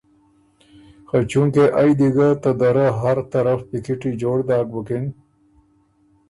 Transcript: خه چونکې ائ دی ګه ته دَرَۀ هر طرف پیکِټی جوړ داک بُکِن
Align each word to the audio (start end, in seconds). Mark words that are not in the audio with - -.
خه 1.07 1.19
چونکې 1.31 1.63
ائ 1.81 1.91
دی 1.99 2.09
ګه 2.15 2.27
ته 2.43 2.51
دَرَۀ 2.61 2.87
هر 3.01 3.17
طرف 3.33 3.59
پیکِټی 3.69 4.11
جوړ 4.21 4.37
داک 4.49 4.67
بُکِن 4.73 5.05